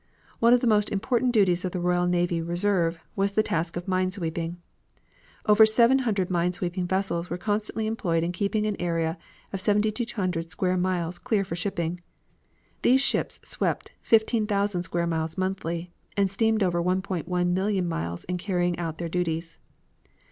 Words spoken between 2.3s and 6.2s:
Reserve was the task of mine sweeping. Over seven